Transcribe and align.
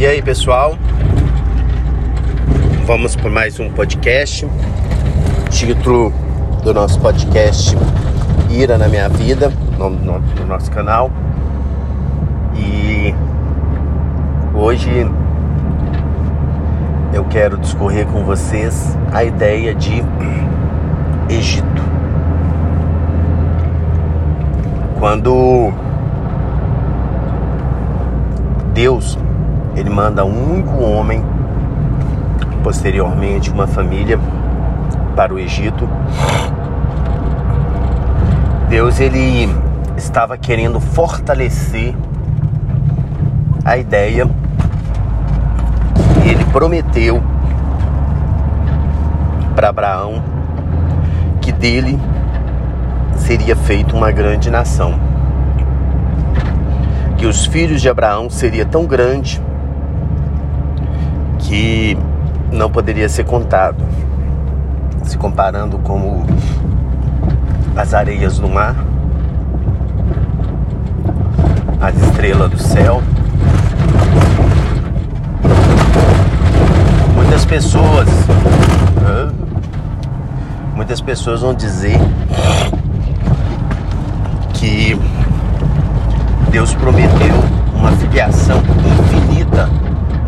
E 0.00 0.06
aí, 0.06 0.22
pessoal? 0.22 0.78
Vamos 2.86 3.14
para 3.14 3.28
mais 3.28 3.60
um 3.60 3.68
podcast. 3.70 4.48
Título 5.50 6.10
do 6.64 6.72
nosso 6.72 6.98
podcast 7.00 7.76
Ira 8.50 8.78
na 8.78 8.88
Minha 8.88 9.10
Vida, 9.10 9.52
nome 9.76 9.98
do 9.98 10.46
nosso 10.46 10.70
canal. 10.70 11.10
E 12.56 13.14
hoje 14.54 15.06
eu 17.12 17.22
quero 17.26 17.58
discorrer 17.58 18.06
com 18.06 18.24
vocês 18.24 18.96
a 19.12 19.22
ideia 19.22 19.74
de 19.74 20.02
Egito. 21.28 21.82
Quando 24.98 25.70
Deus 28.72 29.18
ele 29.80 29.88
manda 29.88 30.24
um 30.24 30.52
único 30.52 30.82
homem, 30.82 31.24
posteriormente 32.62 33.50
uma 33.50 33.66
família 33.66 34.18
para 35.16 35.32
o 35.32 35.38
Egito. 35.38 35.88
Deus 38.68 39.00
ele 39.00 39.48
estava 39.96 40.36
querendo 40.36 40.78
fortalecer 40.80 41.94
a 43.64 43.78
ideia 43.78 44.28
ele 46.24 46.44
prometeu 46.52 47.22
para 49.54 49.70
Abraão 49.70 50.22
que 51.40 51.50
dele 51.50 51.98
seria 53.16 53.56
feita 53.56 53.96
uma 53.96 54.12
grande 54.12 54.50
nação. 54.50 54.94
Que 57.16 57.26
os 57.26 57.46
filhos 57.46 57.80
de 57.80 57.88
Abraão 57.88 58.28
seria 58.28 58.64
tão 58.64 58.86
grande 58.86 59.42
que 61.40 61.96
não 62.52 62.70
poderia 62.70 63.08
ser 63.08 63.24
contado. 63.24 63.76
Se 65.04 65.16
comparando 65.16 65.78
como 65.78 66.24
as 67.76 67.94
areias 67.94 68.38
do 68.38 68.48
mar, 68.48 68.76
as 71.80 71.96
estrelas 71.96 72.50
do 72.50 72.58
céu. 72.58 73.02
Muitas 77.14 77.44
pessoas, 77.44 78.08
muitas 80.74 81.00
pessoas 81.00 81.40
vão 81.40 81.54
dizer 81.54 81.98
que 84.54 84.98
Deus 86.50 86.74
prometeu 86.74 87.34
uma 87.74 87.92
filiação 87.92 88.58
infinita 88.58 89.68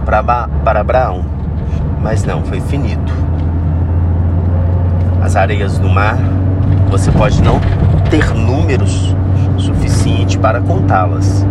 para, 0.05 0.81
Abraão, 0.81 1.25
mas 2.01 2.25
não, 2.25 2.43
foi 2.45 2.61
finito. 2.61 3.13
As 5.23 5.37
areias 5.37 5.79
do 5.79 5.89
mar, 5.89 6.17
você 6.91 7.11
pode 7.13 7.43
não 7.43 7.61
ter 8.11 8.35
números 8.35 9.15
suficientes 9.57 10.37
para 10.37 10.61
contá-las, 10.61 11.47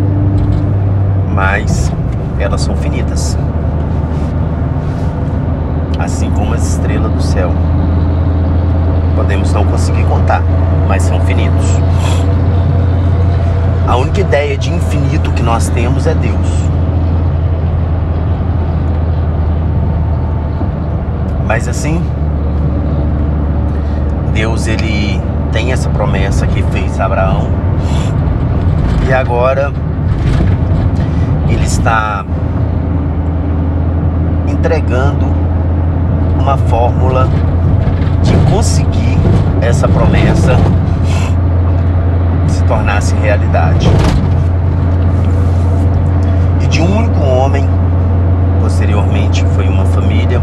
mas 1.34 1.92
elas 2.40 2.62
são 2.62 2.76
finitas 2.76 3.38
assim 6.04 6.30
como 6.32 6.54
as 6.54 6.68
estrelas 6.68 7.12
do 7.12 7.22
céu. 7.22 7.52
Podemos 9.16 9.54
não 9.54 9.66
conseguir 9.66 10.04
contar, 10.06 10.42
mas 10.88 11.04
são 11.04 11.20
finitos. 11.22 11.66
A 13.88 13.96
única 13.96 14.22
ideia 14.22 14.58
de 14.58 14.72
infinito 14.72 15.32
que 15.32 15.44
nós 15.44 15.70
temos 15.70 16.08
é 16.08 16.14
Deus. 16.14 16.71
Mas 21.54 21.68
assim, 21.68 22.02
Deus 24.34 24.68
ele 24.68 25.20
tem 25.52 25.74
essa 25.74 25.90
promessa 25.90 26.48
que 26.48 26.64
fez 26.64 26.98
a 26.98 27.04
Abraão. 27.04 27.50
E 29.06 29.12
agora 29.12 29.70
ele 31.50 31.66
está 31.66 32.24
entregando 34.48 35.26
uma 36.40 36.56
fórmula 36.56 37.28
de 38.24 38.34
conseguir 38.50 39.18
essa 39.62 39.90
promessa 39.90 40.56
se 42.48 42.64
tornasse 42.64 43.14
realidade. 43.16 43.90
E 46.62 46.68
de 46.68 46.82
um 46.82 46.98
único 46.98 47.20
homem, 47.26 47.68
posteriormente 48.62 49.46
foi 49.48 49.68
uma 49.68 49.84
família, 49.84 50.42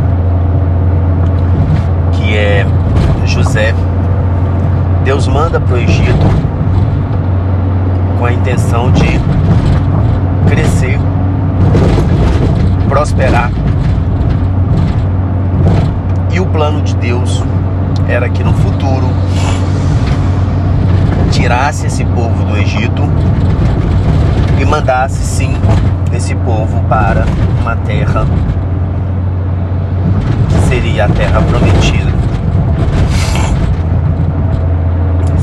que 2.28 2.37
é 2.37 2.66
José, 3.25 3.75
Deus 5.03 5.27
manda 5.27 5.59
para 5.59 5.77
o 5.77 5.78
Egito 5.78 6.27
com 8.19 8.27
a 8.27 8.33
intenção 8.34 8.93
de 8.93 9.19
crescer, 10.47 10.99
prosperar 12.87 13.50
e 16.31 16.38
o 16.38 16.44
plano 16.44 16.83
de 16.83 16.94
Deus 16.97 17.43
era 18.06 18.28
que 18.28 18.44
no 18.44 18.53
futuro 18.53 19.09
tirasse 21.31 21.87
esse 21.87 22.05
povo 22.05 22.44
do 22.44 22.59
Egito 22.59 23.05
e 24.61 24.67
mandasse 24.67 25.25
sim 25.25 25.55
esse 26.12 26.34
povo 26.34 26.78
para 26.91 27.25
uma 27.62 27.75
terra 27.77 28.27
que 30.50 30.69
seria 30.69 31.06
a 31.06 31.09
terra 31.09 31.41
prometida. 31.41 32.08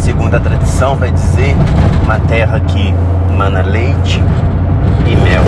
Segundo 0.05 0.35
a 0.35 0.39
tradição, 0.39 0.95
vai 0.95 1.11
dizer 1.11 1.55
uma 2.03 2.19
terra 2.19 2.59
que 2.59 2.93
mana 3.35 3.63
leite 3.63 4.21
e 5.07 5.15
mel. 5.15 5.41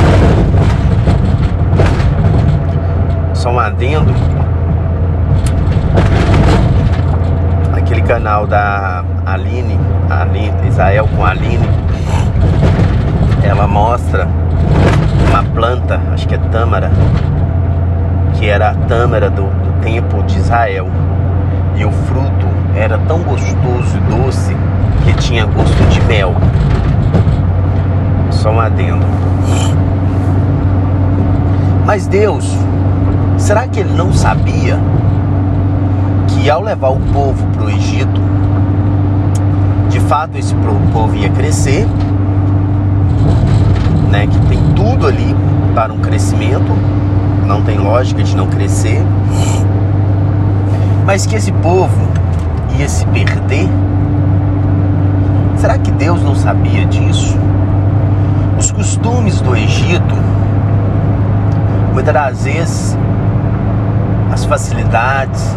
Só 3.35 3.51
um 3.51 3.59
adendo 3.59 4.11
aquele 7.71 8.01
canal 8.01 8.47
da 8.47 9.05
Aline, 9.27 9.79
Aline, 10.09 10.67
Israel 10.67 11.07
com 11.15 11.23
Aline, 11.23 11.69
ela 13.43 13.67
mostra 13.67 14.27
uma 15.29 15.43
planta, 15.53 16.01
acho 16.11 16.27
que 16.27 16.33
é 16.33 16.39
tâmara, 16.39 16.89
que 18.33 18.49
era 18.49 18.71
a 18.71 18.73
tâmara 18.73 19.29
do, 19.29 19.43
do 19.43 19.81
tempo 19.83 20.23
de 20.23 20.39
Israel. 20.39 20.87
E 21.75 21.85
o 21.85 21.91
fruto 21.91 22.56
era 22.77 22.97
tão 22.99 23.19
gostoso 23.23 23.97
e 23.97 23.99
doce 24.15 24.55
que 25.03 25.13
tinha 25.15 25.45
gosto 25.45 25.83
de 25.89 25.99
mel. 26.01 26.35
Só 28.29 28.51
um 28.51 28.59
adendo. 28.59 29.05
Mas 31.85 32.05
Deus, 32.05 32.45
será 33.37 33.67
que 33.67 33.79
ele 33.79 33.93
não 33.93 34.13
sabia 34.13 34.77
que 36.27 36.49
ao 36.49 36.61
levar 36.61 36.89
o 36.89 36.99
povo 37.13 37.45
para 37.47 37.65
o 37.65 37.69
Egito, 37.69 38.21
de 39.89 39.99
fato 40.01 40.37
esse 40.37 40.53
povo 40.93 41.15
ia 41.15 41.29
crescer, 41.29 41.87
né, 44.11 44.27
que 44.27 44.39
tem 44.47 44.59
tudo 44.75 45.07
ali 45.07 45.35
para 45.73 45.91
um 45.91 45.99
crescimento, 45.99 46.71
não 47.45 47.63
tem 47.63 47.77
lógica 47.77 48.21
de 48.21 48.35
não 48.35 48.47
crescer, 48.47 49.01
mas 51.05 51.25
que 51.25 51.35
esse 51.35 51.51
povo 51.53 52.06
ia 52.77 52.87
se 52.89 53.05
perder. 53.07 53.69
Será 55.57 55.77
que 55.77 55.91
Deus 55.91 56.21
não 56.21 56.35
sabia 56.35 56.85
disso? 56.85 57.37
Os 58.57 58.71
costumes 58.71 59.41
do 59.41 59.55
Egito, 59.55 60.15
muitas 61.93 62.13
das 62.13 62.43
vezes, 62.43 62.97
as 64.31 64.45
facilidades, 64.45 65.55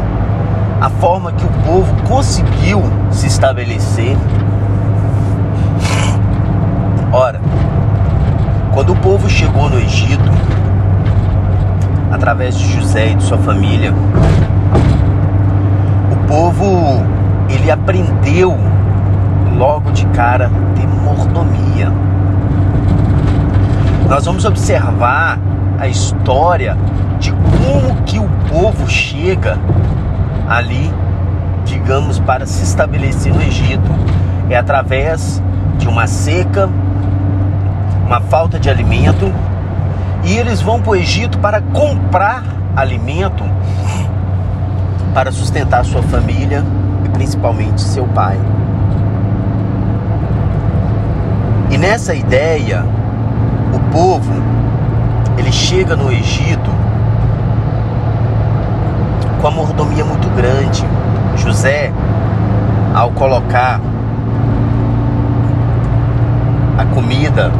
a 0.80 0.88
forma 0.88 1.32
que 1.32 1.44
o 1.44 1.50
povo 1.64 1.94
conseguiu 2.08 2.82
se 3.10 3.26
estabelecer. 3.26 4.16
Ora, 7.12 7.40
quando 8.72 8.92
o 8.92 8.96
povo 8.96 9.28
chegou 9.28 9.68
no 9.68 9.78
Egito, 9.78 10.30
através 12.10 12.56
de 12.56 12.72
José 12.72 13.10
e 13.10 13.14
de 13.16 13.22
sua 13.22 13.38
família, 13.38 13.92
o 16.12 16.16
povo 16.26 17.04
ele 17.54 17.70
aprendeu 17.70 18.56
logo 19.56 19.90
de 19.92 20.06
cara 20.06 20.50
mordomia. 21.10 21.92
Nós 24.08 24.24
vamos 24.24 24.44
observar 24.44 25.38
a 25.78 25.86
história 25.88 26.76
de 27.18 27.32
como 27.32 28.02
que 28.02 28.18
o 28.18 28.28
povo 28.48 28.88
chega 28.88 29.58
ali, 30.48 30.92
digamos, 31.64 32.18
para 32.18 32.46
se 32.46 32.62
estabelecer 32.62 33.32
no 33.32 33.42
Egito. 33.42 33.90
É 34.48 34.56
através 34.56 35.42
de 35.78 35.88
uma 35.88 36.06
seca, 36.06 36.68
uma 38.04 38.20
falta 38.20 38.58
de 38.58 38.68
alimento 38.68 39.32
E 40.24 40.36
eles 40.36 40.60
vão 40.60 40.80
para 40.80 40.90
o 40.90 40.96
Egito 40.96 41.38
para 41.38 41.60
comprar 41.60 42.42
alimento 42.76 43.44
para 45.14 45.32
sustentar 45.32 45.84
sua 45.84 46.02
família 46.02 46.64
principalmente 47.12 47.80
seu 47.80 48.04
pai. 48.06 48.38
E 51.70 51.78
nessa 51.78 52.14
ideia, 52.14 52.84
o 53.72 53.78
povo 53.92 54.32
ele 55.38 55.52
chega 55.52 55.96
no 55.96 56.10
Egito 56.10 56.70
com 59.40 59.46
a 59.46 59.50
mordomia 59.50 60.04
muito 60.04 60.28
grande. 60.30 60.84
José, 61.36 61.92
ao 62.94 63.10
colocar 63.12 63.80
a 66.76 66.84
comida 66.94 67.50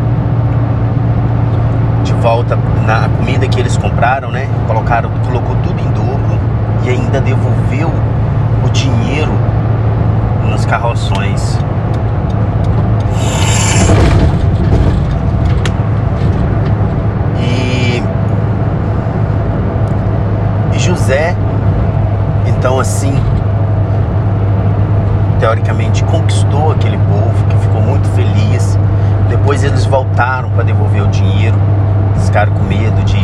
de 2.03 2.13
volta 2.15 2.59
na 2.87 3.09
comida 3.17 3.47
que 3.47 3.61
eles 3.61 3.77
compraram, 3.77 4.31
né? 4.31 4.49
Colocaram, 4.67 5.11
colocou 5.25 5.57
tudo 5.63 5.81
em 5.81 5.91
dobro 5.93 6.39
e 6.85 6.91
ainda 6.91 7.21
devolveu 7.21 7.91
dinheiro 8.73 9.33
nos 10.49 10.65
carroções. 10.65 11.59
E, 17.39 18.03
e 20.75 20.79
José, 20.79 21.37
então 22.47 22.79
assim, 22.79 23.15
teoricamente 25.39 26.05
conquistou 26.05 26.73
aquele 26.73 26.99
povo 26.99 27.45
que 27.49 27.57
ficou 27.57 27.81
muito 27.81 28.09
feliz. 28.11 28.79
Depois 29.29 29.65
eles 29.65 29.87
voltaram 29.87 30.51
para 30.51 30.65
devolver 30.65 31.03
o 31.03 31.09
dinheiro, 31.09 31.57
ficaram 32.27 32.53
com 32.53 32.63
medo 32.65 33.03
de, 33.05 33.19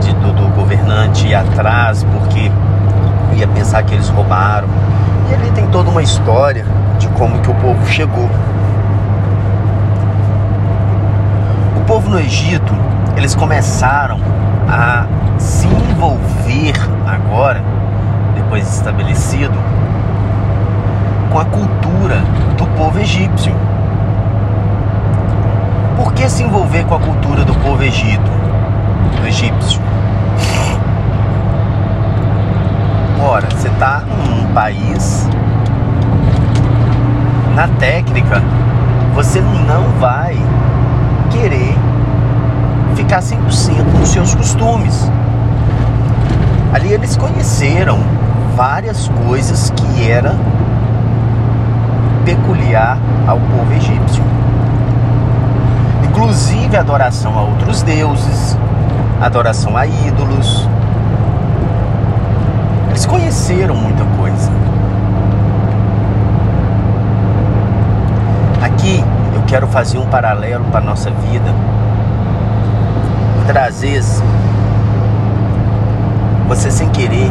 de 0.00 0.14
do, 0.14 0.32
do, 0.32 0.48
governante 0.54 1.26
ir 1.26 1.34
atrás 1.34 2.04
porque 2.04 2.50
ia 3.34 3.48
pensar 3.48 3.82
que 3.82 3.94
eles 3.94 4.08
roubaram. 4.08 4.68
E 5.30 5.34
ali 5.34 5.50
tem 5.52 5.66
toda 5.68 5.90
uma 5.90 6.02
história 6.02 6.64
de 6.98 7.08
como 7.08 7.38
que 7.40 7.50
o 7.50 7.54
povo 7.54 7.86
chegou. 7.86 8.28
O 11.76 11.84
povo 11.84 12.10
no 12.10 12.18
Egito, 12.20 12.74
eles 13.16 13.34
começaram 13.34 14.18
a 14.68 15.06
se 15.38 15.66
envolver 15.66 16.74
agora, 17.06 17.62
depois 18.34 18.68
estabelecido, 18.74 19.54
com 21.30 21.38
a 21.38 21.44
cultura 21.44 22.16
do 22.56 22.66
povo 22.76 22.98
egípcio. 22.98 23.54
Por 25.96 26.12
que 26.12 26.28
se 26.28 26.42
envolver 26.42 26.84
com 26.84 26.94
a 26.94 27.00
cultura 27.00 27.44
do 27.44 27.54
povo 27.54 27.82
egito, 27.82 28.30
do 29.20 29.26
egípcio? 29.26 29.80
Ora, 33.24 33.46
você 33.50 33.68
está 33.68 34.02
num 34.28 34.52
país, 34.52 35.28
na 37.54 37.68
técnica, 37.68 38.42
você 39.32 39.40
não 39.40 39.84
vai 39.98 40.36
querer 41.30 41.74
ficar 42.94 43.20
100% 43.20 43.82
nos 43.98 44.10
seus 44.10 44.34
costumes. 44.34 45.10
Ali 46.74 46.92
eles 46.92 47.16
conheceram 47.16 47.98
várias 48.54 49.08
coisas 49.26 49.70
que 49.70 50.10
era 50.10 50.36
peculiar 52.26 52.98
ao 53.26 53.38
povo 53.38 53.72
egípcio. 53.72 54.22
Inclusive 56.04 56.76
adoração 56.76 57.38
a 57.38 57.42
outros 57.42 57.80
deuses, 57.80 58.58
adoração 59.18 59.78
a 59.78 59.86
ídolos. 59.86 60.68
Eles 62.90 63.06
conheceram 63.06 63.76
muita 63.76 64.04
coisa. 64.18 64.52
Aqui 68.62 69.02
eu 69.34 69.41
quero 69.52 69.66
fazer 69.66 69.98
um 69.98 70.06
paralelo 70.06 70.64
para 70.70 70.80
a 70.80 70.82
nossa 70.82 71.10
vida. 71.10 71.54
Muitas 73.36 73.82
vezes 73.82 74.22
você 76.48 76.70
sem 76.70 76.88
querer 76.88 77.30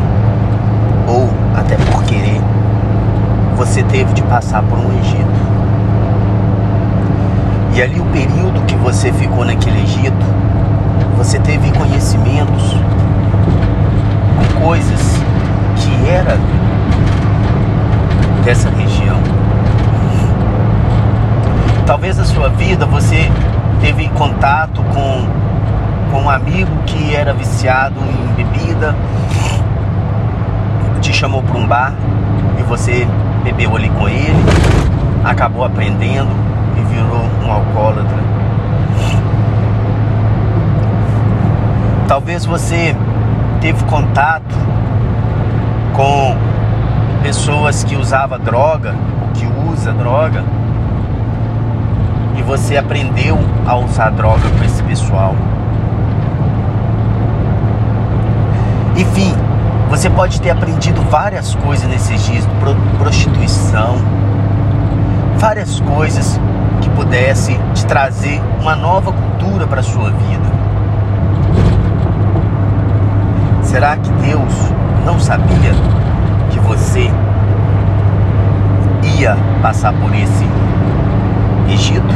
ou 1.08 1.28
até 1.56 1.76
por 1.78 2.04
querer 2.04 2.40
você 3.56 3.82
teve 3.82 4.14
de 4.14 4.22
passar 4.22 4.62
por 4.62 4.78
um 4.78 5.00
Egito. 5.00 5.42
E 7.74 7.82
ali 7.82 8.00
o 8.00 8.06
período 8.06 8.62
que 8.68 8.76
você 8.76 9.12
ficou 9.12 9.44
naquele 9.44 9.82
Egito, 9.82 10.24
você 11.18 11.40
teve 11.40 11.72
conhecimentos 11.72 12.76
com 14.38 14.64
coisas 14.64 15.02
que 15.76 16.08
era 16.08 16.38
dessa 18.46 18.70
região. 18.70 19.31
Talvez 21.92 22.18
na 22.18 22.24
sua 22.24 22.48
vida 22.48 22.86
você 22.86 23.30
teve 23.82 24.08
contato 24.12 24.82
com, 24.82 25.28
com 26.10 26.22
um 26.22 26.30
amigo 26.30 26.72
que 26.86 27.14
era 27.14 27.34
viciado 27.34 28.00
em 28.00 28.34
bebida, 28.34 28.96
te 31.02 31.12
chamou 31.12 31.44
para 31.44 31.58
um 31.58 31.68
bar 31.68 31.94
e 32.58 32.64
você 32.64 33.06
bebeu 33.44 33.76
ali 33.76 33.90
com 33.90 34.08
ele, 34.08 34.42
acabou 35.22 35.66
aprendendo 35.66 36.30
e 36.78 36.82
virou 36.96 37.26
um 37.46 37.52
alcoólatra. 37.52 38.20
Talvez 42.08 42.46
você 42.46 42.96
teve 43.60 43.84
contato 43.84 44.56
com 45.94 46.38
pessoas 47.22 47.84
que 47.84 47.98
usavam 47.98 48.40
droga, 48.40 48.96
ou 49.22 49.28
que 49.34 49.46
usa 49.70 49.92
droga, 49.92 50.42
e 52.42 52.44
você 52.44 52.76
aprendeu 52.76 53.38
a 53.68 53.76
usar 53.76 54.10
droga 54.10 54.50
com 54.58 54.66
esse 54.66 54.82
pessoal. 54.84 55.36
Enfim, 58.98 59.32
você 59.90 60.10
pode 60.10 60.42
ter 60.42 60.50
aprendido 60.50 61.02
várias 61.04 61.54
coisas 61.54 61.88
nesses 61.88 62.26
dias, 62.26 62.48
prostituição, 62.98 63.96
várias 65.38 65.80
coisas 65.82 66.40
que 66.82 66.90
pudesse 66.90 67.58
te 67.76 67.86
trazer 67.86 68.42
uma 68.60 68.76
nova 68.76 69.14
cultura 69.14 69.68
para 69.68 69.84
sua 69.84 70.10
vida. 70.10 70.52
Será 73.62 73.96
que 73.98 74.12
Deus 74.14 74.54
não 75.06 75.20
sabia 75.20 75.72
que 76.50 76.60
você 76.60 77.12
ia 79.20 79.38
passar 79.62 79.94
por 79.94 80.14
esse 80.16 80.61
Egito? 81.72 82.14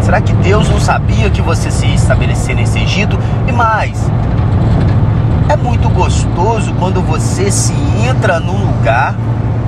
Será 0.00 0.20
que 0.20 0.32
Deus 0.34 0.68
não 0.68 0.80
sabia 0.80 1.30
que 1.30 1.40
você 1.40 1.70
se 1.70 1.86
estabelecer 1.94 2.54
nesse 2.54 2.78
Egito? 2.78 3.18
E 3.46 3.52
mais, 3.52 4.10
é 5.48 5.56
muito 5.56 5.88
gostoso 5.88 6.72
quando 6.78 7.00
você 7.00 7.50
se 7.50 7.74
entra 8.08 8.40
num 8.40 8.66
lugar 8.66 9.14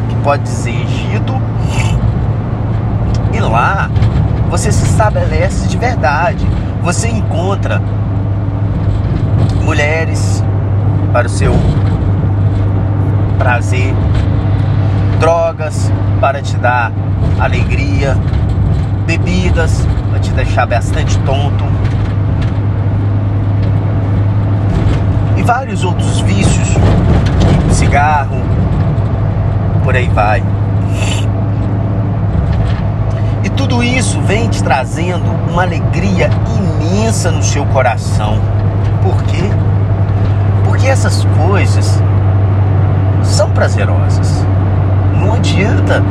que 0.09 0.17
pode 0.17 0.43
dizer 0.43 0.71
Egito 0.71 1.35
e 3.33 3.41
lá 3.41 3.91
você 4.49 4.71
se 4.71 4.85
estabelece 4.85 5.67
de 5.67 5.77
verdade. 5.77 6.47
Você 6.83 7.09
encontra 7.09 7.83
mulheres 9.63 10.45
para 11.13 11.27
o 11.27 11.31
seu 11.31 11.53
prazer, 13.39 13.95
drogas 15.25 15.91
para 16.21 16.43
te 16.43 16.55
dar 16.59 16.93
alegria, 17.41 18.15
bebidas 19.07 19.87
para 20.11 20.21
te 20.21 20.31
deixar 20.33 20.67
bastante 20.67 21.19
tonto 21.21 21.65
vários 25.45 25.85
outros 25.85 26.21
vícios, 26.21 26.69
cigarro, 27.71 28.41
por 29.83 29.95
aí 29.95 30.09
vai. 30.09 30.43
E 33.43 33.51
tudo 33.51 33.83
isso 33.83 34.21
vem 34.23 34.49
te 34.49 34.65
trazendo 34.65 35.31
uma 35.51 35.63
alegria 35.63 36.31
imensa 36.57 37.31
no 37.31 37.43
seu 37.43 37.67
coração. 37.67 38.39
Por 39.03 39.23
quê? 39.25 39.51
Porque 40.65 40.87
essas 40.87 41.27
coisas 41.37 42.03
são 43.23 43.51
prazerosas. 43.51 44.47
Não 45.25 45.33
adianta 45.33 46.03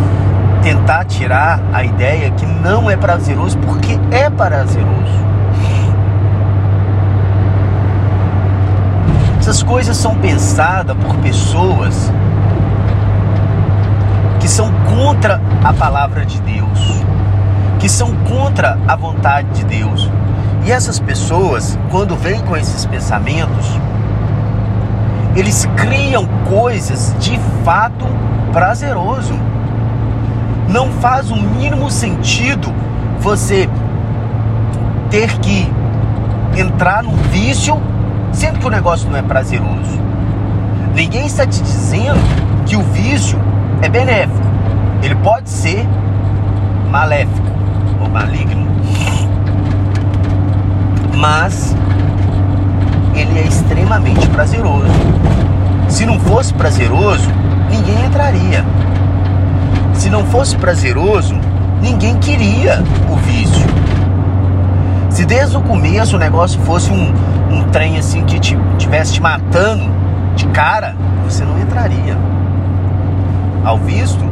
tentar 0.64 1.06
tirar 1.06 1.60
a 1.72 1.84
ideia 1.84 2.32
que 2.32 2.48
não 2.48 2.90
é 2.90 2.98
prazeroso, 2.98 3.58
porque 3.60 4.00
é 4.10 4.28
prazeroso. 4.28 5.24
Essas 9.38 9.62
coisas 9.62 9.96
são 9.98 10.16
pensadas 10.16 10.98
por 10.98 11.16
pessoas 11.18 12.12
que 14.40 14.48
são 14.48 14.72
contra 14.86 15.40
a 15.64 15.72
palavra 15.74 16.26
de 16.26 16.42
Deus, 16.42 17.04
que 17.80 17.88
são 17.88 18.16
contra 18.16 18.80
a 18.88 18.96
vontade 18.96 19.48
de 19.50 19.64
Deus. 19.66 20.10
E 20.66 20.72
essas 20.72 20.98
pessoas, 20.98 21.78
quando 21.92 22.16
vêm 22.16 22.42
com 22.42 22.58
esses 22.58 22.84
pensamentos, 22.86 23.80
eles 25.36 25.68
criam 25.76 26.28
coisas 26.50 27.16
de 27.20 27.38
fato 27.64 28.08
prazeroso. 28.54 29.34
Não 30.70 30.90
faz 30.94 31.30
o 31.30 31.36
mínimo 31.36 31.90
sentido 31.90 32.72
você 33.20 33.68
ter 35.10 35.38
que 35.40 35.70
entrar 36.56 37.04
num 37.04 37.16
vício 37.32 37.76
sendo 38.32 38.60
que 38.60 38.68
o 38.68 38.70
negócio 38.70 39.10
não 39.10 39.18
é 39.18 39.22
prazeroso. 39.22 40.00
Ninguém 40.96 41.26
está 41.26 41.46
te 41.46 41.62
dizendo 41.62 42.20
que 42.66 42.76
o 42.76 42.82
vício 42.82 43.38
é 43.82 43.90
benéfico. 43.90 44.48
Ele 45.02 45.16
pode 45.16 45.50
ser 45.50 45.86
maléfico 46.90 47.48
ou 48.02 48.10
maligno. 48.10 48.68
Mas 51.18 51.76
ele 53.16 53.40
é 53.40 53.44
extremamente 53.44 54.28
prazeroso. 54.30 54.92
Se 55.88 56.06
não 56.06 56.20
fosse 56.20 56.54
prazeroso, 56.54 57.30
ninguém 57.84 58.06
entraria. 58.06 58.66
Se 59.94 60.10
não 60.10 60.26
fosse 60.26 60.56
prazeroso, 60.56 61.36
ninguém 61.82 62.18
queria 62.18 62.82
o 63.12 63.16
vício. 63.18 63.66
Se 65.10 65.26
desde 65.26 65.58
o 65.58 65.62
começo 65.62 66.16
o 66.16 66.20
negócio 66.20 66.60
fosse 66.62 66.90
um, 66.92 67.14
um 67.52 67.64
trem 67.70 67.98
assim 67.98 68.24
que 68.24 68.40
te, 68.40 68.58
tivesse 68.78 69.14
te 69.14 69.22
matando 69.22 69.84
de 70.36 70.48
cara, 70.48 70.96
você 71.26 71.44
não 71.44 71.60
entraria. 71.60 72.18
Ao 73.66 73.78
visto 73.78 74.24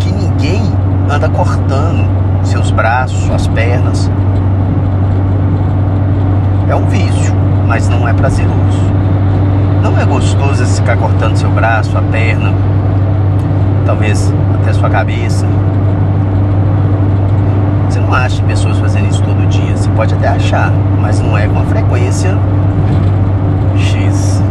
que 0.00 0.12
ninguém 0.12 0.62
anda 1.08 1.28
cortando 1.28 2.08
seus 2.44 2.70
braços, 2.70 3.18
suas 3.24 3.46
pernas. 3.48 4.10
É 6.68 6.74
um 6.74 6.86
vício, 6.86 7.34
mas 7.66 7.88
não 7.88 8.06
é 8.06 8.12
prazeroso. 8.12 8.89
Não 9.82 9.98
é 9.98 10.04
gostoso 10.04 10.64
ficar 10.66 10.96
cortando 10.96 11.36
seu 11.36 11.50
braço, 11.50 11.96
a 11.96 12.02
perna, 12.02 12.52
talvez 13.86 14.32
até 14.60 14.72
sua 14.72 14.90
cabeça. 14.90 15.46
Você 17.88 18.00
não 18.00 18.12
acha 18.12 18.42
pessoas 18.42 18.78
fazendo 18.78 19.08
isso 19.08 19.22
todo 19.22 19.48
dia. 19.48 19.76
Você 19.76 19.90
pode 19.90 20.14
até 20.14 20.28
achar, 20.28 20.72
mas 21.00 21.20
não 21.20 21.36
é 21.36 21.48
com 21.48 21.58
a 21.58 21.64
frequência 21.64 22.36
X. 23.76 24.42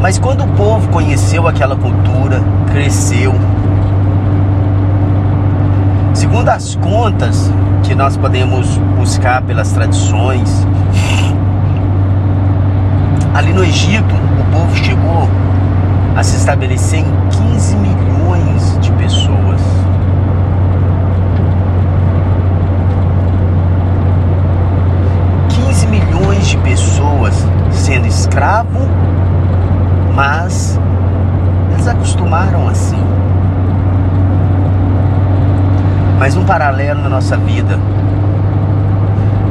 Mas 0.00 0.18
quando 0.18 0.44
o 0.44 0.48
povo 0.48 0.88
conheceu 0.88 1.46
aquela 1.48 1.76
cultura, 1.76 2.40
cresceu, 2.70 3.34
segundo 6.14 6.48
as 6.48 6.76
contas 6.76 7.50
que 7.82 7.94
nós 7.94 8.16
podemos 8.16 8.78
buscar 8.96 9.42
pelas 9.42 9.72
tradições, 9.72 10.66
ali 13.36 13.52
no 13.52 13.62
Egito 13.62 14.14
o 14.40 14.50
povo 14.50 14.74
chegou 14.76 15.28
a 16.16 16.22
se 16.22 16.36
estabelecer 16.36 17.00
em 17.00 17.28
15 17.52 17.76
milhões 17.76 18.78
de 18.80 18.90
pessoas. 18.92 19.60
milhões 25.86 26.48
de 26.48 26.58
pessoas 26.58 27.46
sendo 27.70 28.06
escravo, 28.06 28.80
mas 30.14 30.78
eles 31.72 31.86
acostumaram 31.86 32.68
assim. 32.68 32.98
Mas 36.18 36.36
um 36.36 36.44
paralelo 36.44 37.02
na 37.02 37.08
nossa 37.08 37.36
vida. 37.36 37.78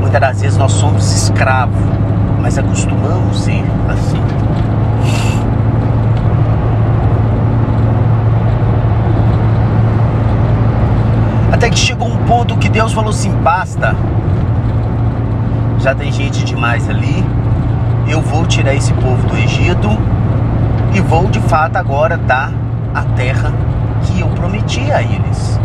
Muitas 0.02 0.20
das 0.20 0.42
vezes 0.42 0.58
nós 0.58 0.72
somos 0.74 1.12
escravos, 1.14 1.80
mas 2.46 2.60
acostumamos 2.60 3.40
ser 3.40 3.64
assim. 3.90 4.22
Até 11.52 11.72
que 11.72 11.80
chegou 11.80 12.08
um 12.08 12.18
ponto 12.28 12.56
que 12.58 12.70
Deus 12.70 12.94
falou 12.94 13.10
assim: 13.10 13.32
basta, 13.38 13.96
já 15.80 15.96
tem 15.96 16.12
gente 16.12 16.46
demais 16.46 16.88
ali. 16.88 17.26
Eu 18.08 18.22
vou 18.22 18.46
tirar 18.46 18.76
esse 18.76 18.94
povo 18.94 19.28
do 19.28 19.36
Egito 19.38 19.90
e 20.94 21.02
vou 21.02 21.26
de 21.26 21.40
fato 21.40 21.78
agora 21.78 22.16
dar 22.16 22.54
a 22.94 23.02
terra 23.16 23.52
que 24.04 24.20
eu 24.20 24.28
prometi 24.28 24.92
a 24.92 25.02
eles. 25.02 25.60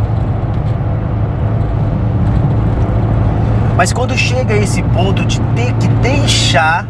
Mas 3.80 3.94
quando 3.94 4.14
chega 4.14 4.52
a 4.52 4.58
esse 4.58 4.82
ponto 4.82 5.24
de 5.24 5.40
ter 5.56 5.72
que 5.76 5.88
deixar 6.02 6.86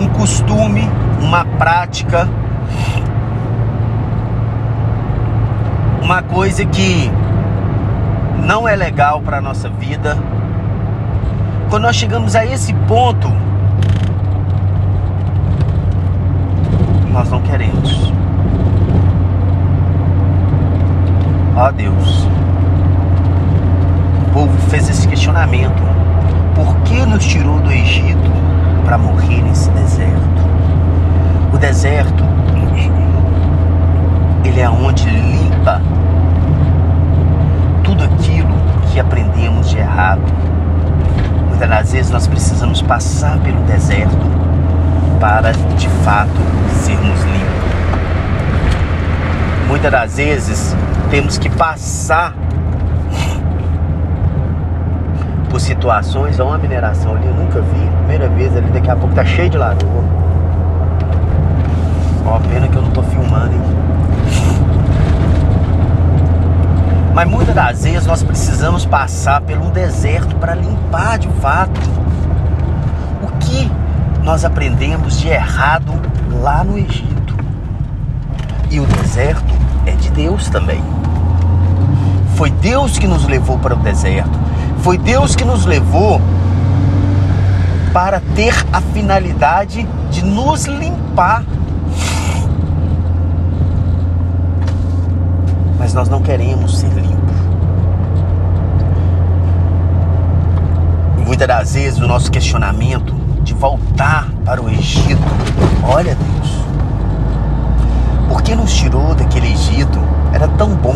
um 0.00 0.08
costume, 0.08 0.82
uma 1.22 1.44
prática, 1.44 2.28
uma 6.02 6.20
coisa 6.20 6.66
que 6.66 7.08
não 8.44 8.66
é 8.66 8.74
legal 8.74 9.20
para 9.20 9.38
a 9.38 9.40
nossa 9.40 9.68
vida. 9.68 10.18
Quando 11.68 11.84
nós 11.84 11.94
chegamos 11.94 12.34
a 12.34 12.44
esse 12.44 12.74
ponto, 12.88 13.28
nós 17.12 17.30
não 17.30 17.40
queremos. 17.42 18.12
Ó 21.54 21.68
oh, 21.68 21.72
Deus, 21.72 22.26
povo 24.32 24.56
fez 24.68 24.88
esse 24.88 25.06
questionamento: 25.06 25.82
por 26.54 26.74
que 26.82 27.04
nos 27.04 27.24
tirou 27.24 27.58
do 27.60 27.72
Egito 27.72 28.30
para 28.84 28.98
morrer 28.98 29.42
nesse 29.42 29.70
deserto? 29.70 30.40
O 31.52 31.58
deserto, 31.58 32.24
ele 34.44 34.60
é 34.60 34.68
onde 34.68 35.08
limpa 35.08 35.80
tudo 37.84 38.04
aquilo 38.04 38.54
que 38.90 39.00
aprendemos 39.00 39.70
de 39.70 39.78
errado. 39.78 40.22
Muitas 41.48 41.68
das 41.68 41.92
vezes 41.92 42.10
nós 42.10 42.26
precisamos 42.26 42.80
passar 42.82 43.38
pelo 43.40 43.60
deserto 43.62 44.30
para 45.20 45.52
de 45.52 45.88
fato 46.04 46.40
sermos 46.72 47.20
limpos. 47.24 47.60
Muitas 49.68 49.92
das 49.92 50.16
vezes 50.16 50.76
temos 51.10 51.36
que 51.36 51.50
passar 51.50 52.34
por 55.60 55.66
situações, 55.66 56.40
ou 56.40 56.48
uma 56.48 56.58
mineração 56.58 57.14
ali, 57.14 57.26
eu 57.26 57.34
nunca 57.34 57.60
vi, 57.60 57.86
primeira 57.98 58.28
vez 58.30 58.56
ali, 58.56 58.70
daqui 58.70 58.90
a 58.90 58.96
pouco 58.96 59.14
tá 59.14 59.24
cheio 59.24 59.50
de 59.50 59.58
lagoa. 59.58 60.04
Ó, 62.26 62.38
pena 62.48 62.66
que 62.66 62.76
eu 62.76 62.82
não 62.82 62.90
tô 62.90 63.02
filmando, 63.02 63.52
hein? 63.52 63.60
Mas 67.12 67.28
muitas 67.28 67.54
das 67.54 67.82
vezes 67.82 68.06
nós 68.06 68.22
precisamos 68.22 68.86
passar 68.86 69.42
pelo 69.42 69.70
deserto 69.70 70.34
para 70.36 70.54
limpar 70.54 71.18
de 71.18 71.28
fato 71.40 71.78
o 73.22 73.26
que 73.38 73.70
nós 74.22 74.44
aprendemos 74.44 75.18
de 75.18 75.28
errado 75.28 75.92
lá 76.40 76.64
no 76.64 76.78
Egito. 76.78 77.36
E 78.70 78.80
o 78.80 78.86
deserto 78.86 79.52
é 79.84 79.90
de 79.92 80.10
Deus 80.10 80.48
também. 80.48 80.82
Foi 82.36 82.50
Deus 82.50 82.98
que 82.98 83.06
nos 83.06 83.26
levou 83.26 83.58
para 83.58 83.74
o 83.74 83.78
deserto. 83.78 84.49
Foi 84.82 84.98
Deus 84.98 85.36
que 85.36 85.44
nos 85.44 85.66
levou 85.66 86.20
para 87.92 88.20
ter 88.34 88.54
a 88.72 88.80
finalidade 88.80 89.86
de 90.10 90.24
nos 90.24 90.66
limpar 90.66 91.44
mas 95.90 95.94
nós 95.94 96.08
não 96.08 96.20
queremos 96.20 96.78
ser 96.78 96.90
limpos. 96.90 97.36
Muitas 101.26 101.48
das 101.48 101.74
vezes 101.74 101.98
o 101.98 102.06
nosso 102.06 102.30
questionamento 102.30 103.12
de 103.42 103.54
voltar 103.54 104.28
para 104.44 104.62
o 104.62 104.68
Egito, 104.68 105.20
olha 105.82 106.14
Deus, 106.14 106.64
por 108.28 108.42
que 108.42 108.54
nos 108.54 108.72
tirou 108.72 109.14
daquele 109.16 109.52
Egito? 109.52 109.98
Era 110.32 110.46
tão 110.48 110.76
bom. 110.76 110.94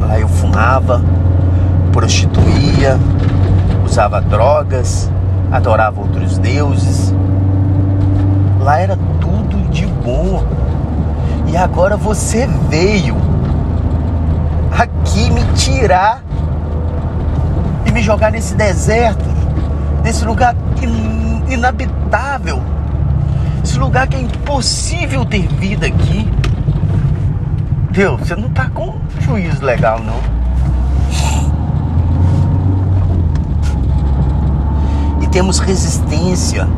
Lá 0.00 0.20
eu 0.20 0.28
fumava, 0.28 1.02
prostituía, 1.92 2.98
usava 3.84 4.20
drogas, 4.20 5.10
adorava 5.50 6.00
outros 6.00 6.38
deuses. 6.38 7.14
Lá 8.60 8.78
era 8.78 8.96
tudo 9.20 9.68
de 9.70 9.86
bom. 9.86 10.44
E 11.46 11.56
agora 11.56 11.96
você 11.96 12.46
veio 12.68 13.16
aqui 14.70 15.30
me 15.30 15.42
tirar 15.54 16.22
e 17.84 17.90
me 17.90 18.02
jogar 18.02 18.30
nesse 18.30 18.54
deserto, 18.54 19.24
nesse 20.04 20.24
lugar 20.24 20.54
inabitável, 21.48 22.62
esse 23.64 23.78
lugar 23.78 24.06
que 24.06 24.16
é 24.16 24.20
impossível 24.20 25.24
ter 25.24 25.48
vida 25.48 25.86
aqui. 25.86 26.30
Deus, 27.90 28.20
você 28.20 28.36
não 28.36 28.48
tá 28.50 28.70
com 28.72 28.96
juízo 29.20 29.64
legal, 29.64 30.00
não. 30.00 30.39
Temos 35.30 35.58
resistência. 35.58 36.68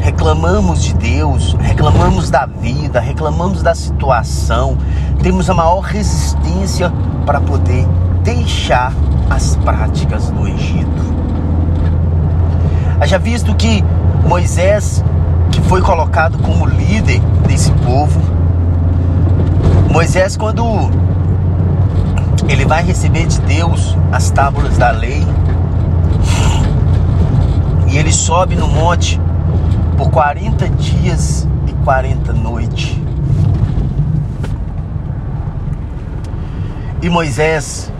Reclamamos 0.00 0.82
de 0.82 0.94
Deus, 0.94 1.56
reclamamos 1.60 2.30
da 2.30 2.46
vida, 2.46 3.00
reclamamos 3.00 3.62
da 3.62 3.74
situação. 3.74 4.76
Temos 5.22 5.48
a 5.48 5.54
maior 5.54 5.80
resistência 5.80 6.92
para 7.24 7.40
poder 7.40 7.86
deixar 8.22 8.92
as 9.30 9.56
práticas 9.56 10.30
do 10.30 10.46
Egito. 10.46 11.14
Haja 13.00 13.18
visto 13.18 13.54
que 13.54 13.82
Moisés, 14.26 15.04
que 15.50 15.60
foi 15.62 15.80
colocado 15.80 16.38
como 16.38 16.66
líder 16.66 17.20
desse 17.46 17.70
povo, 17.72 18.20
Moisés, 19.90 20.36
quando 20.36 20.90
ele 22.48 22.64
vai 22.64 22.82
receber 22.82 23.26
de 23.26 23.40
Deus 23.42 23.96
as 24.12 24.30
tábuas 24.30 24.76
da 24.76 24.90
lei, 24.90 25.26
e 27.94 27.98
ele 27.98 28.12
sobe 28.12 28.56
no 28.56 28.66
monte 28.66 29.20
por 29.96 30.10
40 30.10 30.68
dias 30.70 31.46
e 31.68 31.72
40 31.84 32.32
noites. 32.32 32.98
E 37.00 37.08
Moisés, 37.08 37.92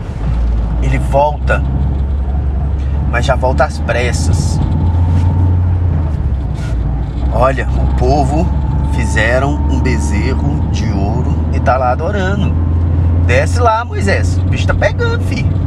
ele 0.83 0.99
volta, 0.99 1.63
mas 3.09 3.25
já 3.25 3.35
volta 3.35 3.63
às 3.63 3.79
pressas. 3.79 4.59
Olha, 7.31 7.65
o 7.69 7.95
povo 7.95 8.45
fizeram 8.95 9.53
um 9.53 9.79
bezerro 9.79 10.71
de 10.71 10.91
ouro 10.91 11.33
e 11.53 11.59
tá 11.61 11.77
lá 11.77 11.91
adorando. 11.91 12.53
Desce 13.25 13.61
lá, 13.61 13.85
Moisés. 13.85 14.37
O 14.39 14.41
bicho 14.41 14.67
tá 14.67 14.73
pegando, 14.73 15.23
filho. 15.23 15.64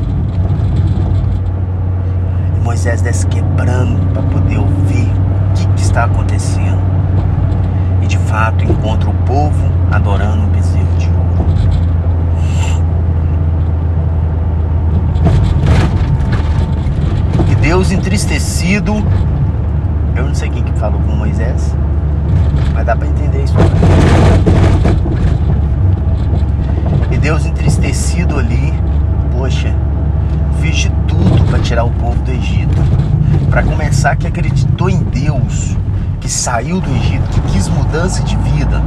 Moisés 2.69 3.01
desce 3.01 3.27
quebrando 3.29 3.99
para 4.13 4.23
poder 4.25 4.59
ouvir 4.59 5.11
o 5.11 5.55
que, 5.55 5.67
que 5.69 5.81
está 5.81 6.05
acontecendo. 6.05 6.79
E 8.03 8.07
de 8.07 8.19
fato 8.19 8.63
encontra 8.63 9.09
o 9.09 9.15
povo 9.25 9.73
adorando 9.91 10.43
um 10.43 10.49
bezerro 10.49 10.87
de 10.99 11.07
ouro. 11.09 11.47
E 17.51 17.55
Deus 17.55 17.91
entristecido, 17.91 19.03
eu 20.15 20.27
não 20.27 20.35
sei 20.35 20.51
quem 20.51 20.63
que 20.63 20.79
falou 20.79 21.01
com 21.01 21.13
Moisés, 21.13 21.75
mas 22.75 22.85
dá 22.85 22.95
para 22.95 23.09
entender 23.09 23.45
isso. 23.45 23.55
E 27.11 27.17
Deus 27.17 27.47
entristecido 27.47 28.39
ali, 28.39 28.75
poxa, 29.33 29.75
fiz 30.61 30.77
de 30.77 30.91
tudo 31.19 31.45
para 31.45 31.59
tirar 31.59 31.85
o 31.85 31.91
povo 31.91 32.23
do 32.23 32.31
Egito. 32.31 32.77
Para 33.51 33.63
começar, 33.63 34.17
que 34.17 34.27
acreditou 34.27 34.89
em 34.89 35.03
Deus, 35.03 35.77
que 36.21 36.29
saiu 36.29 36.81
do 36.81 36.91
Egito, 36.91 37.29
que 37.29 37.41
quis 37.53 37.69
mudança 37.69 38.23
de 38.23 38.37
vida, 38.37 38.83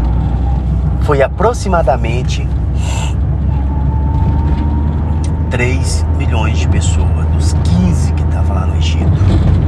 foi 1.01 1.21
aproximadamente 1.21 2.47
3 5.49 6.05
milhões 6.17 6.59
de 6.59 6.67
pessoas, 6.67 7.25
dos 7.33 7.53
15 7.53 8.13
que 8.13 8.23
estavam 8.23 8.55
lá 8.55 8.65
no 8.65 8.77
Egito. 8.77 9.61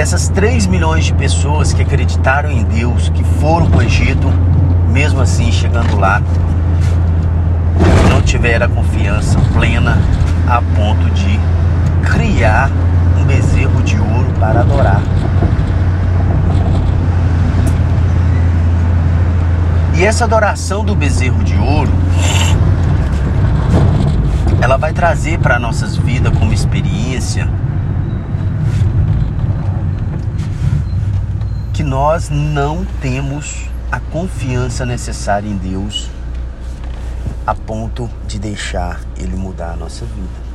dessas 0.00 0.30
3 0.30 0.66
milhões 0.66 1.04
de 1.04 1.12
pessoas 1.12 1.74
que 1.74 1.82
acreditaram 1.82 2.50
em 2.50 2.64
Deus, 2.64 3.10
que 3.10 3.22
foram 3.22 3.66
para 3.66 3.80
o 3.80 3.82
Egito, 3.82 4.32
mesmo 4.90 5.20
assim 5.20 5.52
chegando 5.52 5.98
lá, 5.98 6.20
não 8.10 8.20
tiveram 8.22 8.66
a 8.66 8.68
confiança 8.68 9.38
plena 9.54 9.96
a 10.48 10.60
ponto 10.60 11.08
de 11.10 11.38
criar 12.10 12.70
um 13.20 13.24
bezerro 13.24 13.82
de 13.82 13.96
ouro 13.98 14.32
para 14.38 14.60
adorar. 14.60 15.00
E 19.94 20.04
essa 20.04 20.24
adoração 20.24 20.84
do 20.84 20.94
bezerro 20.94 21.44
de 21.44 21.56
ouro, 21.56 21.92
ela 24.60 24.76
vai 24.76 24.92
trazer 24.92 25.38
para 25.38 25.58
nossas 25.58 25.96
vidas 25.96 26.36
como 26.36 26.52
experiência 26.52 27.48
que 31.72 31.82
nós 31.84 32.28
não 32.28 32.84
temos 33.00 33.69
a 33.90 33.98
confiança 33.98 34.86
necessária 34.86 35.48
em 35.48 35.56
Deus 35.56 36.08
a 37.44 37.54
ponto 37.54 38.08
de 38.24 38.38
deixar 38.38 39.00
Ele 39.16 39.34
mudar 39.34 39.72
a 39.72 39.76
nossa 39.76 40.04
vida. 40.04 40.50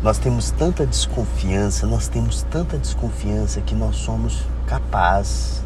Nós 0.00 0.18
temos 0.18 0.52
tanta 0.52 0.86
desconfiança, 0.86 1.84
nós 1.84 2.06
temos 2.06 2.44
tanta 2.44 2.78
desconfiança 2.78 3.60
que 3.60 3.74
nós 3.74 3.96
somos 3.96 4.44
capazes 4.68 5.64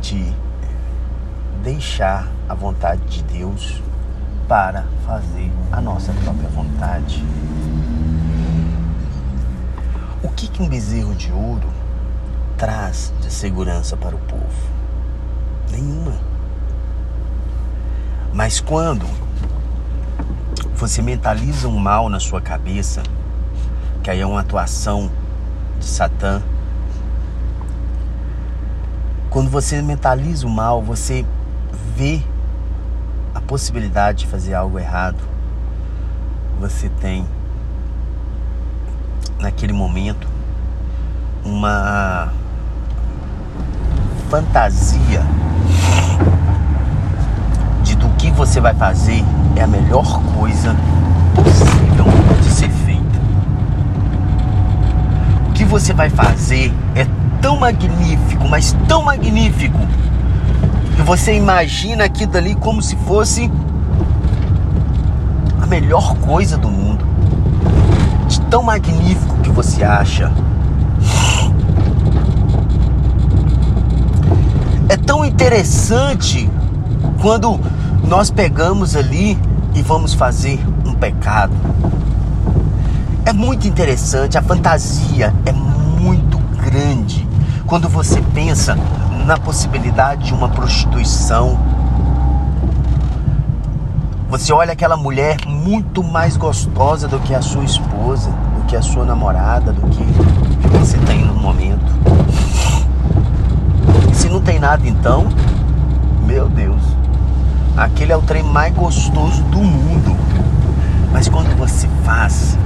de 0.00 0.32
deixar 1.64 2.28
a 2.48 2.54
vontade 2.54 3.02
de 3.06 3.24
Deus 3.24 3.82
para 4.46 4.84
fazer 5.04 5.50
a 5.72 5.80
nossa 5.80 6.12
própria 6.12 6.48
vontade. 6.50 7.24
O 10.22 10.28
que, 10.28 10.46
que 10.46 10.62
um 10.62 10.68
bezerro 10.68 11.14
de 11.16 11.32
ouro 11.32 11.79
traz 12.60 13.10
de 13.22 13.32
segurança 13.32 13.96
para 13.96 14.14
o 14.14 14.18
povo? 14.18 14.44
Nenhuma. 15.70 16.12
Mas 18.34 18.60
quando 18.60 19.06
você 20.76 21.00
mentaliza 21.00 21.66
um 21.68 21.78
mal 21.78 22.10
na 22.10 22.20
sua 22.20 22.38
cabeça, 22.38 23.02
que 24.02 24.10
aí 24.10 24.20
é 24.20 24.26
uma 24.26 24.40
atuação 24.40 25.10
de 25.78 25.86
Satã, 25.86 26.42
quando 29.30 29.48
você 29.48 29.80
mentaliza 29.80 30.46
o 30.46 30.50
mal, 30.50 30.82
você 30.82 31.24
vê 31.96 32.20
a 33.34 33.40
possibilidade 33.40 34.24
de 34.24 34.26
fazer 34.26 34.52
algo 34.52 34.78
errado, 34.78 35.24
você 36.60 36.90
tem 37.00 37.26
naquele 39.38 39.72
momento 39.72 40.28
uma 41.42 42.30
fantasia 44.30 45.26
de 47.82 47.96
do 47.96 48.08
que 48.10 48.30
você 48.30 48.60
vai 48.60 48.72
fazer 48.72 49.24
é 49.56 49.62
a 49.62 49.66
melhor 49.66 50.22
coisa 50.38 50.76
possível 51.34 52.04
de 52.40 52.48
ser 52.48 52.70
feita. 52.70 53.20
O 55.48 55.52
que 55.52 55.64
você 55.64 55.92
vai 55.92 56.08
fazer 56.08 56.72
é 56.94 57.04
tão 57.42 57.58
magnífico, 57.58 58.48
mas 58.48 58.76
tão 58.86 59.02
magnífico, 59.02 59.80
que 60.94 61.02
você 61.02 61.34
imagina 61.34 62.04
aquilo 62.04 62.36
ali 62.36 62.54
como 62.54 62.80
se 62.80 62.94
fosse 62.98 63.50
a 65.60 65.66
melhor 65.66 66.14
coisa 66.18 66.56
do 66.56 66.70
mundo 66.70 67.04
de 68.28 68.40
tão 68.42 68.62
magnífico 68.62 69.36
que 69.38 69.50
você 69.50 69.82
acha. 69.82 70.30
Tão 75.10 75.24
interessante 75.24 76.48
quando 77.20 77.58
nós 78.06 78.30
pegamos 78.30 78.94
ali 78.94 79.36
e 79.74 79.82
vamos 79.82 80.14
fazer 80.14 80.60
um 80.86 80.94
pecado. 80.94 81.52
É 83.26 83.32
muito 83.32 83.66
interessante, 83.66 84.38
a 84.38 84.42
fantasia 84.42 85.34
é 85.44 85.50
muito 85.50 86.38
grande 86.62 87.26
quando 87.66 87.88
você 87.88 88.22
pensa 88.22 88.78
na 89.26 89.36
possibilidade 89.36 90.26
de 90.26 90.32
uma 90.32 90.48
prostituição. 90.48 91.58
Você 94.28 94.52
olha 94.52 94.74
aquela 94.74 94.96
mulher 94.96 95.38
muito 95.44 96.04
mais 96.04 96.36
gostosa 96.36 97.08
do 97.08 97.18
que 97.18 97.34
a 97.34 97.42
sua 97.42 97.64
esposa, 97.64 98.30
do 98.30 98.64
que 98.68 98.76
a 98.76 98.82
sua 98.82 99.04
namorada, 99.04 99.72
do 99.72 99.80
que 99.88 100.04
você 100.68 100.96
tem 100.98 101.24
no 101.24 101.34
momento. 101.34 102.79
Não 104.30 104.40
tem 104.40 104.60
nada 104.60 104.86
então, 104.86 105.26
meu 106.24 106.48
Deus, 106.48 106.80
aquele 107.76 108.12
é 108.12 108.16
o 108.16 108.22
trem 108.22 108.42
mais 108.42 108.72
gostoso 108.72 109.42
do 109.44 109.58
mundo. 109.58 110.16
Mas 111.12 111.28
quando 111.28 111.54
você 111.56 111.88
faz, 112.04 112.56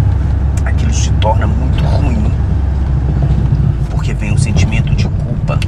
aquilo 0.65 0.93
se 0.93 1.11
torna 1.13 1.47
muito 1.47 1.83
ruim. 1.83 2.31
Porque 3.91 4.13
vem 4.13 4.33
um 4.33 4.39
sentimento 4.39 4.95
de 4.95 5.09
culpa. 5.09 5.59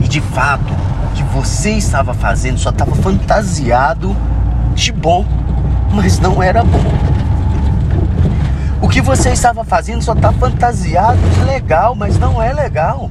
E 0.00 0.08
de 0.08 0.20
fato, 0.20 0.74
o 1.06 1.14
que 1.14 1.22
você 1.22 1.70
estava 1.70 2.12
fazendo 2.12 2.58
só 2.58 2.70
estava 2.70 2.94
fantasiado 2.96 4.16
de 4.74 4.90
bom, 4.90 5.24
mas 5.94 6.18
não 6.18 6.42
era 6.42 6.64
bom 6.64 7.12
que 8.92 9.00
você 9.00 9.30
estava 9.30 9.64
fazendo 9.64 10.02
só 10.02 10.12
está 10.12 10.30
fantasiado 10.32 11.18
de 11.30 11.44
legal, 11.44 11.94
mas 11.94 12.18
não 12.18 12.42
é 12.42 12.52
legal. 12.52 13.10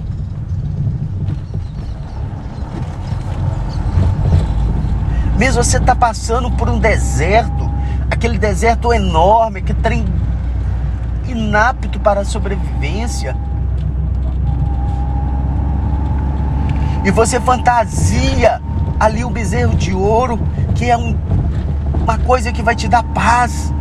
Mesmo 5.41 5.63
você 5.63 5.77
está 5.77 5.95
passando 5.95 6.51
por 6.51 6.69
um 6.69 6.77
deserto, 6.77 7.67
aquele 8.12 8.38
deserto 8.38 8.93
enorme, 8.93 9.63
que 9.63 9.73
trem 9.73 10.06
inapto 11.27 11.99
para 11.99 12.21
a 12.21 12.23
sobrevivência. 12.23 13.36
E 17.04 17.10
você 17.10 17.39
fantasia 17.41 18.62
ali 18.99 19.25
o 19.25 19.32
bezerro 19.32 19.75
de 19.75 19.91
ouro, 19.95 20.39
que 20.75 20.91
é 20.91 20.95
um, 20.95 21.17
uma 22.04 22.19
coisa 22.19 22.51
que 22.51 22.62
vai 22.62 22.75
te 22.75 22.88
dar 22.88 23.01
paz, 23.01 23.73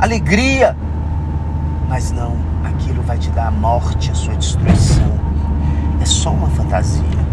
alegria. 0.00 0.76
Mas 1.88 2.10
não, 2.10 2.36
aquilo 2.64 3.04
vai 3.04 3.18
te 3.18 3.30
dar 3.30 3.46
a 3.46 3.50
morte, 3.52 4.10
a 4.10 4.14
sua 4.16 4.34
destruição. 4.34 5.12
É 6.02 6.04
só 6.04 6.30
uma 6.30 6.48
fantasia. 6.48 7.23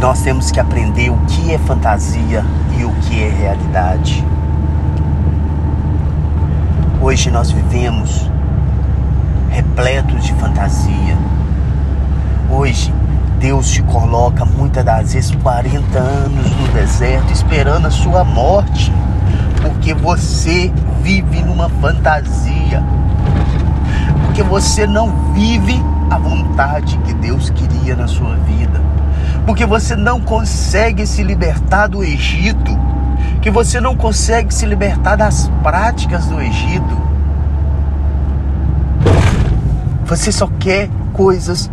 Nós 0.00 0.22
temos 0.22 0.50
que 0.50 0.58
aprender 0.58 1.10
o 1.10 1.16
que 1.26 1.52
é 1.52 1.58
fantasia 1.58 2.42
e 2.78 2.84
o 2.86 2.90
que 3.02 3.22
é 3.22 3.28
realidade. 3.28 4.24
Hoje 7.02 7.30
nós 7.30 7.50
vivemos 7.50 8.30
repletos 9.50 10.24
de 10.24 10.32
fantasia. 10.34 11.18
Hoje 12.50 12.94
Deus 13.38 13.70
te 13.70 13.82
coloca 13.82 14.46
muitas 14.46 14.82
das 14.82 15.12
vezes 15.12 15.34
40 15.42 15.98
anos 15.98 16.50
no 16.56 16.68
deserto 16.68 17.30
esperando 17.30 17.86
a 17.86 17.90
sua 17.90 18.24
morte, 18.24 18.90
porque 19.60 19.92
você 19.92 20.72
vive 21.02 21.42
numa 21.42 21.68
fantasia. 21.68 22.82
Porque 24.24 24.42
você 24.42 24.86
não 24.86 25.34
vive 25.34 25.78
a 26.10 26.16
vontade 26.16 26.96
que 27.04 27.12
Deus 27.12 27.50
queria 27.50 27.94
na 27.94 28.08
sua 28.08 28.34
vida. 28.36 28.89
Porque 29.46 29.66
você 29.66 29.96
não 29.96 30.20
consegue 30.20 31.06
se 31.06 31.22
libertar 31.22 31.88
do 31.88 32.02
Egito 32.04 32.80
que 33.40 33.50
você 33.50 33.80
não 33.80 33.96
consegue 33.96 34.52
se 34.52 34.66
libertar 34.66 35.16
das 35.16 35.48
práticas 35.62 36.26
do 36.26 36.40
Egito. 36.40 37.00
Você 40.04 40.30
só 40.30 40.46
quer 40.58 40.90
coisas 41.12 41.70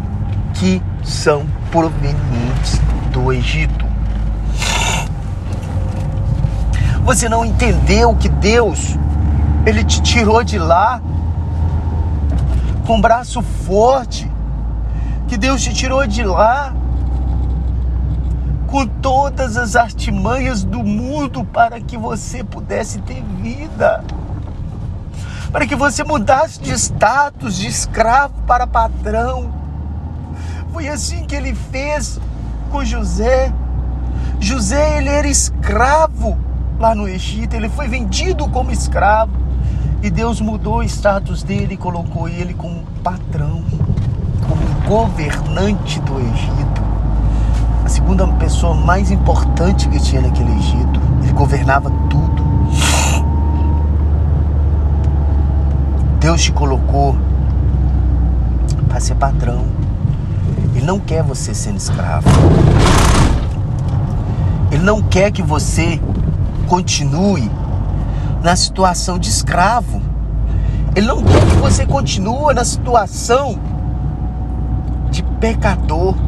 que 0.53 0.81
são 1.03 1.45
provenientes 1.69 2.79
do 3.11 3.33
Egito. 3.33 3.85
Você 7.03 7.27
não 7.27 7.43
entendeu 7.43 8.15
que 8.15 8.29
Deus, 8.29 8.97
Ele 9.65 9.83
te 9.83 10.01
tirou 10.01 10.43
de 10.43 10.57
lá 10.57 11.01
com 12.85 12.95
um 12.95 13.01
braço 13.01 13.41
forte, 13.41 14.29
que 15.27 15.37
Deus 15.37 15.61
te 15.61 15.73
tirou 15.73 16.07
de 16.07 16.23
lá 16.23 16.73
com 18.67 18.85
todas 18.85 19.55
as 19.55 19.75
artimanhas 19.75 20.63
do 20.63 20.83
mundo 20.83 21.43
para 21.45 21.79
que 21.79 21.97
você 21.97 22.43
pudesse 22.43 22.99
ter 22.99 23.23
vida. 23.41 24.03
Para 25.51 25.65
que 25.65 25.75
você 25.75 26.03
mudasse 26.03 26.61
de 26.61 26.71
status 26.73 27.57
de 27.57 27.67
escravo 27.67 28.33
para 28.45 28.67
patrão. 28.67 29.51
Foi 30.73 30.87
assim 30.89 31.25
que 31.25 31.33
ele 31.33 31.55
fez 31.55 32.19
com 32.69 32.83
José. 32.83 33.51
José 34.39 34.97
ele 34.97 35.09
era 35.09 35.27
escravo 35.27 36.37
lá 36.77 36.93
no 36.93 37.07
Egito, 37.07 37.55
ele 37.55 37.69
foi 37.69 37.87
vendido 37.87 38.47
como 38.49 38.69
escravo. 38.69 39.31
E 40.03 40.09
Deus 40.11 40.41
mudou 40.41 40.79
o 40.79 40.83
status 40.83 41.41
dele 41.41 41.73
e 41.73 41.77
colocou 41.77 42.29
ele 42.29 42.53
como 42.53 42.83
patrão, 43.01 43.63
como 44.47 44.87
governante 44.87 45.99
do 46.01 46.19
Egito 46.19 46.86
segunda 47.97 48.27
pessoa 48.27 48.75
mais 48.75 49.09
importante 49.09 49.89
que 49.89 49.99
tinha 49.99 50.21
naquele 50.21 50.51
Egito. 50.51 51.01
Ele 51.23 51.33
governava 51.33 51.89
tudo. 52.07 52.43
Deus 56.19 56.43
te 56.43 56.51
colocou 56.51 57.17
para 58.87 58.99
ser 58.99 59.15
patrão. 59.15 59.65
Ele 60.75 60.85
não 60.85 60.99
quer 60.99 61.23
você 61.23 61.55
sendo 61.55 61.77
escravo. 61.77 62.29
Ele 64.71 64.83
não 64.83 65.01
quer 65.01 65.31
que 65.31 65.41
você 65.41 65.99
continue 66.67 67.49
na 68.43 68.55
situação 68.55 69.17
de 69.17 69.27
escravo. 69.27 69.99
Ele 70.95 71.07
não 71.07 71.23
quer 71.23 71.43
que 71.47 71.55
você 71.55 71.83
continue 71.83 72.53
na 72.53 72.63
situação 72.63 73.57
de 75.09 75.23
pecador 75.23 76.26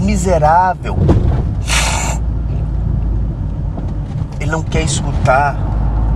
miserável. 0.00 0.96
Ele 4.40 4.50
não 4.50 4.62
quer 4.62 4.82
escutar 4.82 5.56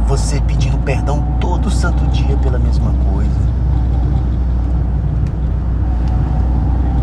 você 0.06 0.40
pedindo 0.40 0.78
perdão 0.78 1.22
todo 1.40 1.70
santo 1.70 2.06
dia 2.08 2.36
pela 2.36 2.58
mesma 2.58 2.92
coisa. 3.10 3.30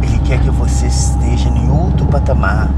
Ele 0.01 0.19
quer 0.19 0.39
que 0.39 0.49
você 0.49 0.87
esteja 0.87 1.49
em 1.49 1.69
outro 1.69 2.05
patamar. 2.05 2.69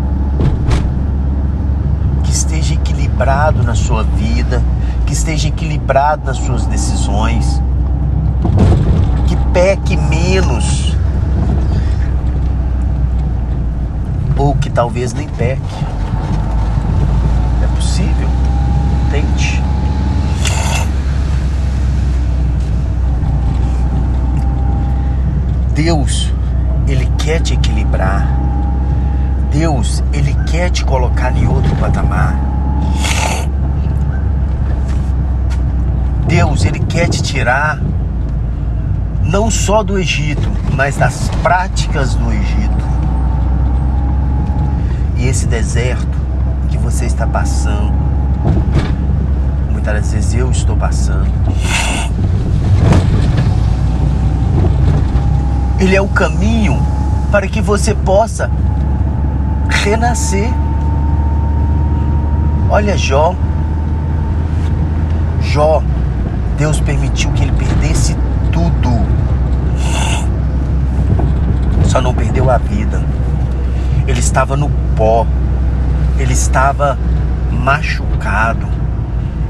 Que 2.24 2.32
esteja 2.32 2.74
equilibrado 2.74 3.64
na 3.64 3.76
sua 3.76 4.04
vida, 4.04 4.62
que 5.06 5.14
esteja 5.14 5.50
equilibrado 5.50 6.26
nas 6.26 6.38
suas 6.38 6.66
decisões, 6.66 7.62
que 9.28 9.36
peque 9.54 9.98
menos 9.98 10.96
ou 14.38 14.56
que 14.56 14.61
talvez 14.72 15.14
nem 15.14 15.28
peque. 15.28 15.62
É 17.64 17.68
possível. 17.76 18.30
Tente. 19.12 19.62
Deus, 25.74 26.32
ele 26.88 27.10
quer 27.18 27.42
te 27.42 27.54
equilibrar. 27.54 28.28
Deus, 29.52 30.04
ele 30.14 30.34
quer 30.50 30.70
te 30.70 30.86
colocar 30.86 31.36
em 31.36 31.48
outro 31.48 31.76
patamar. 31.76 32.36
Deus, 36.28 36.64
ele 36.64 36.80
quer 36.80 37.10
te 37.10 37.22
tirar 37.22 37.80
não 39.24 39.50
só 39.50 39.82
do 39.82 39.98
Egito, 39.98 40.50
mas 40.76 40.98
das 40.98 41.30
práticas 41.42 42.16
do 42.16 42.32
Egito. 42.32 42.91
E 45.22 45.28
esse 45.28 45.46
deserto 45.46 46.18
que 46.68 46.80
você 46.80 47.06
está 47.06 47.28
passando, 47.28 47.94
muitas 49.70 49.94
das 49.94 50.12
vezes 50.14 50.34
eu 50.34 50.50
estou 50.50 50.76
passando, 50.76 51.30
ele 55.80 55.96
é 55.96 56.02
o 56.02 56.08
caminho 56.08 56.76
para 57.32 57.48
que 57.48 57.62
você 57.62 57.94
possa 57.94 58.50
renascer. 59.70 60.52
Olha 62.68 62.98
Jó. 62.98 63.36
Jó, 65.40 65.84
Deus 66.58 66.80
permitiu 66.80 67.32
que 67.34 67.44
ele 67.44 67.52
perdesse 67.52 68.18
tudo. 68.52 69.06
Só 71.86 72.02
não 72.02 72.12
perdeu 72.12 72.50
a 72.50 72.58
vida. 72.58 73.04
Ele 74.08 74.20
estava 74.20 74.58
no 74.58 74.81
pó, 74.96 75.26
ele 76.18 76.34
estava 76.34 76.98
machucado, 77.52 78.68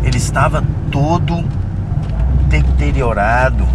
ele 0.04 0.18
estava 0.18 0.64
todo 0.92 1.44
deteriorado. 2.48 3.66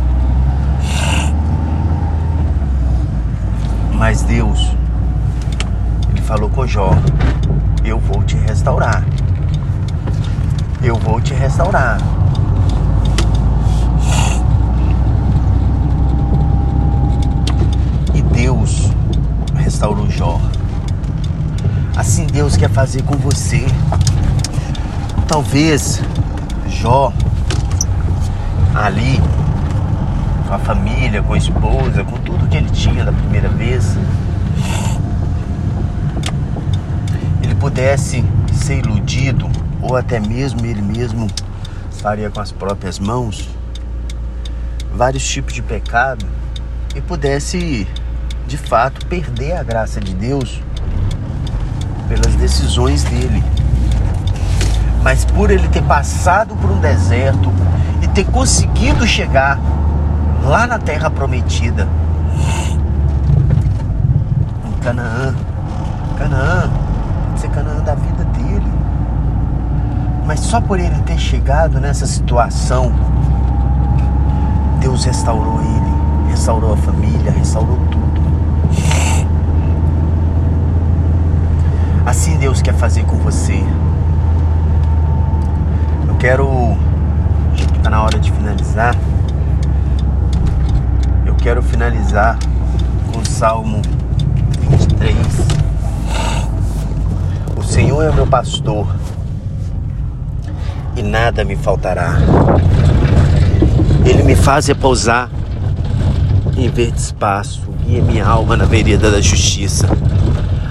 Mas 3.92 4.22
Deus, 4.22 4.76
Ele 6.10 6.20
falou 6.20 6.50
com 6.50 6.66
Jó: 6.66 6.90
Eu 7.82 7.98
vou 7.98 8.22
te 8.22 8.36
restaurar. 8.36 9.02
Eu 10.82 10.96
vou 10.96 11.20
te 11.20 11.32
restaurar. 11.32 11.98
E 18.14 18.20
Deus 18.20 18.92
restaurou 19.56 20.08
Jó. 20.10 20.38
Assim 21.96 22.26
Deus 22.26 22.58
quer 22.58 22.68
fazer 22.68 23.02
com 23.04 23.16
você. 23.16 23.64
Talvez 25.26 26.02
Jó 26.68 27.10
ali 28.74 29.18
com 30.46 30.54
a 30.54 30.58
família, 30.58 31.22
com 31.22 31.32
a 31.32 31.38
esposa, 31.38 32.04
com 32.04 32.18
tudo 32.18 32.46
que 32.48 32.56
ele 32.58 32.68
tinha 32.68 33.02
da 33.02 33.12
primeira 33.12 33.48
vez, 33.48 33.96
ele 37.42 37.54
pudesse 37.54 38.22
ser 38.52 38.78
iludido 38.78 39.48
ou 39.80 39.96
até 39.96 40.20
mesmo 40.20 40.64
ele 40.66 40.82
mesmo 40.82 41.26
faria 41.90 42.28
com 42.28 42.40
as 42.40 42.52
próprias 42.52 42.98
mãos 42.98 43.48
vários 44.94 45.26
tipos 45.26 45.54
de 45.54 45.62
pecado 45.62 46.26
e 46.94 47.00
pudesse 47.00 47.88
de 48.46 48.56
fato 48.56 49.06
perder 49.06 49.56
a 49.56 49.62
graça 49.62 50.00
de 50.00 50.14
Deus 50.14 50.60
pelas 52.08 52.34
decisões 52.34 53.04
dele. 53.04 53.42
Mas 55.02 55.24
por 55.24 55.50
ele 55.50 55.68
ter 55.68 55.82
passado 55.82 56.56
por 56.56 56.70
um 56.70 56.80
deserto 56.80 57.52
e 58.02 58.08
ter 58.08 58.24
conseguido 58.24 59.06
chegar 59.06 59.58
lá 60.42 60.66
na 60.66 60.78
terra 60.78 61.10
prometida, 61.10 61.88
em 64.64 64.72
Canaã, 64.80 65.34
Canaã, 66.18 66.70
ser 67.36 67.48
Canaã 67.50 67.80
da 67.80 67.94
vida 67.94 68.24
dele. 68.24 68.72
Mas 70.24 70.40
só 70.40 70.60
por 70.60 70.80
ele 70.80 71.00
ter 71.02 71.18
chegado 71.18 71.80
nessa 71.80 72.06
situação, 72.06 72.92
Deus 74.80 75.04
restaurou 75.04 75.60
ele, 75.60 76.30
restaurou 76.30 76.72
a 76.74 76.76
família, 76.76 77.30
restaurou 77.30 77.78
tudo. 77.90 78.15
Assim 82.06 82.36
Deus 82.36 82.62
quer 82.62 82.72
fazer 82.72 83.04
com 83.04 83.16
você. 83.16 83.60
Eu 86.06 86.14
quero, 86.14 86.78
está 87.76 87.90
na 87.90 88.00
hora 88.00 88.16
de 88.20 88.30
finalizar, 88.30 88.94
eu 91.26 91.34
quero 91.34 91.60
finalizar 91.60 92.38
com 93.12 93.18
o 93.18 93.26
Salmo 93.26 93.82
23. 94.70 95.16
O 97.56 97.62
Senhor 97.64 98.04
é 98.04 98.12
meu 98.12 98.28
pastor 98.28 98.86
e 100.96 101.02
nada 101.02 101.44
me 101.44 101.56
faltará. 101.56 102.18
Ele 104.04 104.22
me 104.22 104.36
faz 104.36 104.68
repousar 104.68 105.28
em 106.56 106.70
verde 106.70 107.00
espaço, 107.00 107.62
guia 107.84 108.00
minha 108.00 108.24
alma 108.24 108.56
na 108.56 108.64
vereda 108.64 109.10
da 109.10 109.20
justiça. 109.20 109.88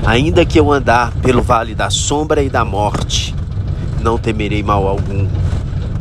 Ainda 0.06 0.46
que 0.46 0.60
eu 0.60 0.72
andar 0.72 1.12
pelo 1.24 1.41
vale 1.41 1.74
da 1.74 1.89
sombra 1.89 2.44
e 2.44 2.50
da 2.50 2.63
morte, 2.63 3.34
não 4.00 4.20
temerei 4.20 4.62
mal 4.62 4.88
algum, 4.88 5.28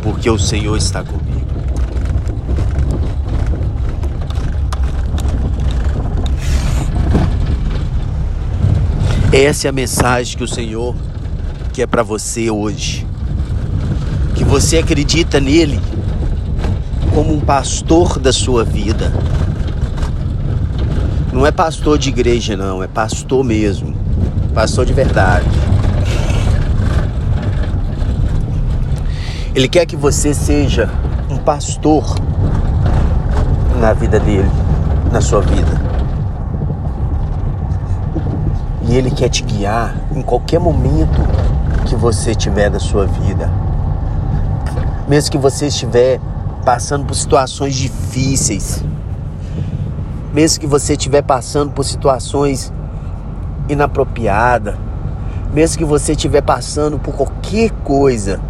porque 0.02 0.28
o 0.28 0.38
Senhor 0.38 0.76
está 0.76 1.02
comigo. 1.02 1.24
Essa 9.32 9.68
é 9.68 9.70
a 9.70 9.72
mensagem 9.72 10.36
que 10.36 10.44
o 10.44 10.48
Senhor 10.48 10.94
quer 11.72 11.86
para 11.86 12.02
você 12.02 12.50
hoje. 12.50 13.06
Que 14.34 14.44
você 14.44 14.78
acredita 14.78 15.40
nele 15.40 15.80
como 17.14 17.32
um 17.32 17.40
pastor 17.40 18.18
da 18.18 18.32
sua 18.32 18.64
vida. 18.64 19.12
Não 21.32 21.44
é 21.44 21.50
pastor 21.50 21.98
de 21.98 22.10
igreja, 22.10 22.56
não, 22.56 22.80
é 22.80 22.86
pastor 22.86 23.42
mesmo. 23.42 23.93
Pastor 24.54 24.86
de 24.86 24.92
verdade. 24.92 25.44
Ele 29.52 29.66
quer 29.66 29.84
que 29.84 29.96
você 29.96 30.32
seja 30.32 30.88
um 31.28 31.36
pastor 31.38 32.04
na 33.80 33.92
vida 33.92 34.20
dele, 34.20 34.48
na 35.10 35.20
sua 35.20 35.40
vida. 35.40 35.82
E 38.82 38.94
ele 38.94 39.10
quer 39.10 39.28
te 39.28 39.42
guiar 39.42 39.96
em 40.14 40.22
qualquer 40.22 40.60
momento 40.60 41.20
que 41.86 41.96
você 41.96 42.32
tiver 42.32 42.70
da 42.70 42.78
sua 42.78 43.06
vida. 43.06 43.50
Mesmo 45.08 45.32
que 45.32 45.38
você 45.38 45.66
estiver 45.66 46.20
passando 46.64 47.04
por 47.04 47.14
situações 47.14 47.74
difíceis, 47.74 48.84
mesmo 50.32 50.60
que 50.60 50.66
você 50.66 50.92
estiver 50.92 51.22
passando 51.22 51.72
por 51.72 51.84
situações 51.84 52.72
inapropriadas, 53.68 54.74
mesmo 55.52 55.78
que 55.78 55.84
você 55.84 56.12
estiver 56.12 56.42
passando 56.42 56.98
por 56.98 57.14
qualquer 57.14 57.70
coisa, 57.82 58.40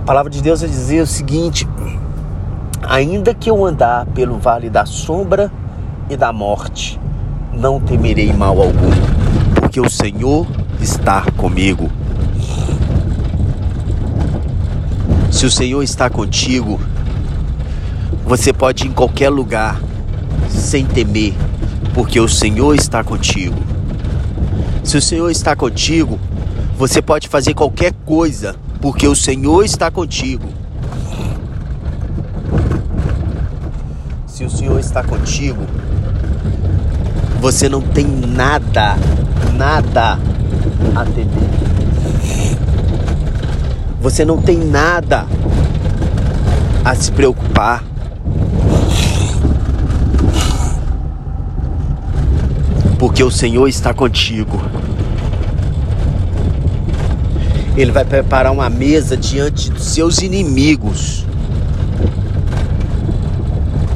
a 0.00 0.04
palavra 0.04 0.30
de 0.30 0.42
Deus 0.42 0.60
vai 0.60 0.68
dizer 0.68 1.02
o 1.02 1.06
seguinte: 1.06 1.68
ainda 2.82 3.32
que 3.32 3.50
eu 3.50 3.64
andar 3.64 4.06
pelo 4.06 4.38
vale 4.38 4.68
da 4.68 4.84
sombra 4.84 5.52
e 6.08 6.16
da 6.16 6.32
morte, 6.32 7.00
não 7.52 7.80
temerei 7.80 8.32
mal 8.32 8.60
algum, 8.60 8.90
porque 9.54 9.80
o 9.80 9.88
Senhor 9.88 10.46
está 10.80 11.22
comigo. 11.36 11.90
Se 15.30 15.46
o 15.46 15.50
Senhor 15.50 15.82
está 15.82 16.10
contigo, 16.10 16.80
você 18.24 18.52
pode 18.52 18.84
ir 18.84 18.88
em 18.88 18.92
qualquer 18.92 19.28
lugar 19.28 19.80
sem 20.48 20.84
temer, 20.84 21.34
porque 21.94 22.18
o 22.18 22.28
Senhor 22.28 22.74
está 22.74 23.04
contigo. 23.04 23.69
Se 24.90 24.96
o 24.96 25.00
Senhor 25.00 25.30
está 25.30 25.54
contigo, 25.54 26.18
você 26.76 27.00
pode 27.00 27.28
fazer 27.28 27.54
qualquer 27.54 27.92
coisa, 28.04 28.56
porque 28.80 29.06
o 29.06 29.14
Senhor 29.14 29.64
está 29.64 29.88
contigo. 29.88 30.48
Se 34.26 34.42
o 34.42 34.50
Senhor 34.50 34.80
está 34.80 35.04
contigo, 35.04 35.62
você 37.40 37.68
não 37.68 37.80
tem 37.80 38.04
nada, 38.04 38.96
nada 39.56 40.18
a 40.96 41.04
temer. 41.04 42.58
Você 44.00 44.24
não 44.24 44.42
tem 44.42 44.58
nada 44.58 45.24
a 46.84 46.96
se 46.96 47.12
preocupar. 47.12 47.84
Porque 53.00 53.24
o 53.24 53.30
Senhor 53.30 53.66
está 53.66 53.94
contigo. 53.94 54.60
Ele 57.74 57.90
vai 57.90 58.04
preparar 58.04 58.52
uma 58.52 58.68
mesa 58.68 59.16
diante 59.16 59.70
dos 59.70 59.84
seus 59.84 60.18
inimigos. 60.18 61.24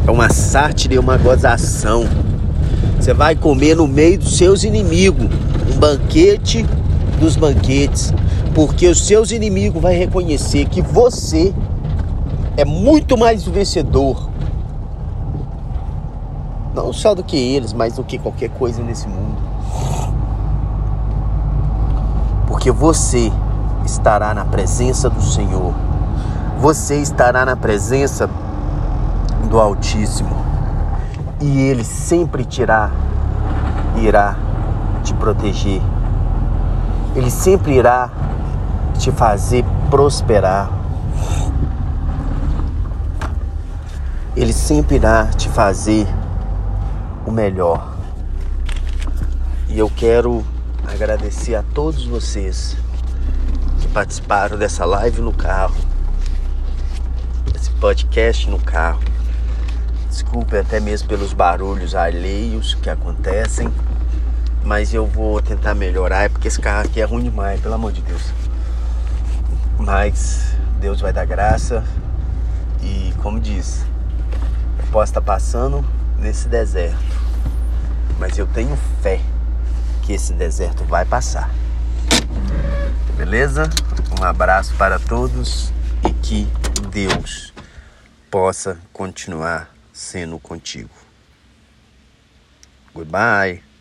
É 0.07 0.11
uma 0.11 0.31
sátira 0.31 0.95
e 0.95 0.99
uma 0.99 1.19
gozação. 1.19 2.09
Você 2.99 3.13
vai 3.13 3.37
comer 3.37 3.77
no 3.77 3.87
meio 3.87 4.19
dos 4.19 4.39
seus 4.39 4.65
inimigos, 4.65 5.27
um 5.71 5.79
banquete 5.79 6.65
dos 7.21 7.37
banquetes, 7.37 8.11
porque 8.55 8.89
os 8.89 9.07
seus 9.07 9.33
inimigos 9.33 9.83
vão 9.83 9.93
reconhecer 9.93 10.65
que 10.65 10.81
você 10.81 11.53
é 12.57 12.65
muito 12.65 13.19
mais 13.19 13.45
vencedor 13.45 14.31
só 16.95 17.15
do 17.15 17.23
que 17.23 17.37
eles, 17.37 17.73
mas 17.73 17.95
do 17.97 18.05
que 18.05 18.19
qualquer 18.19 18.51
coisa 18.51 18.83
nesse 18.83 19.09
mundo. 19.09 19.43
Porque 22.47 22.71
você 22.71 23.33
estará 23.85 24.33
na 24.33 24.45
presença 24.45 25.11
do 25.11 25.21
Senhor. 25.21 25.75
Você 26.59 26.97
estará 27.01 27.45
na 27.45 27.57
presença 27.57 28.31
do 29.51 29.61
Altíssimo. 29.61 30.35
E 31.41 31.61
Ele 31.61 31.85
sempre 31.85 32.47
irá, 32.59 32.91
irá 33.97 34.37
te 35.03 35.13
proteger. 35.15 35.83
Ele 37.15 37.31
sempre 37.31 37.75
irá 37.75 38.11
te 38.99 39.11
fazer 39.11 39.65
prosperar. 39.91 40.71
Ele 44.37 44.53
sempre 44.53 44.97
irá 44.97 45.27
te 45.27 45.49
fazer 45.49 46.07
o 47.27 47.31
melhor. 47.31 47.95
E 49.69 49.79
eu 49.79 49.91
quero 49.91 50.45
agradecer 50.87 51.55
a 51.55 51.63
todos 51.63 52.05
vocês 52.05 52.77
que 53.81 53.89
participaram 53.89 54.57
dessa 54.59 54.85
live 54.85 55.21
no 55.21 55.33
carro, 55.33 55.75
desse 57.53 57.71
podcast 57.73 58.49
no 58.49 58.59
carro. 58.59 59.01
Desculpe 60.09 60.57
até 60.57 60.79
mesmo 60.79 61.09
pelos 61.09 61.33
barulhos 61.33 61.95
alheios 61.95 62.75
que 62.75 62.89
acontecem, 62.89 63.73
mas 64.63 64.95
eu 64.95 65.07
vou 65.07 65.41
tentar 65.43 65.75
melhorar, 65.75 66.25
é 66.25 66.29
porque 66.29 66.49
esse 66.49 66.61
carro 66.61 66.87
aqui 66.87 67.01
é 67.01 67.05
ruim 67.05 67.25
demais, 67.25 67.61
pelo 67.61 67.75
amor 67.75 67.93
de 67.93 68.01
Deus. 68.03 68.33
Mas 69.79 70.55
Deus 70.81 71.01
vai 71.01 71.13
dar 71.13 71.25
graça 71.25 71.83
e, 72.83 73.13
como 73.23 73.41
diz, 73.41 73.85
eu 74.79 74.87
posso 74.93 75.11
estar 75.11 75.21
passando 75.21 75.85
nesse 76.19 76.49
deserto. 76.49 77.14
Mas 78.19 78.39
eu 78.39 78.47
tenho 78.47 78.77
fé 79.03 79.21
que 80.03 80.13
esse 80.13 80.33
deserto 80.33 80.85
vai 80.85 81.05
passar. 81.05 81.51
Beleza? 83.17 83.69
Um 84.21 84.25
abraço 84.25 84.75
para 84.77 84.99
todos 84.99 85.73
e 86.07 86.13
que 86.13 86.49
Deus 86.91 87.53
possa 88.31 88.79
continuar 88.93 89.71
sendo 89.93 90.39
contigo. 90.39 90.91
Goodbye. 92.93 93.74